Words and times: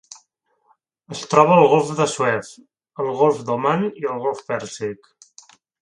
Es 1.15 1.21
troba 1.33 1.53
al 1.57 1.67
golf 1.73 1.91
de 2.01 2.07
Suez, 2.15 2.49
el 3.05 3.13
golf 3.21 3.45
d'Oman 3.51 3.87
i 4.05 4.11
el 4.15 4.19
golf 4.27 4.43
Pèrsic. 4.51 5.15